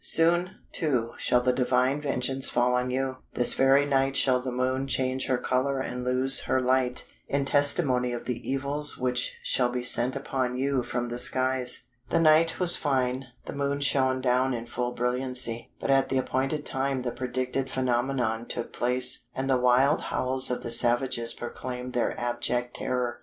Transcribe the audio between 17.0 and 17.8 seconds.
the predicted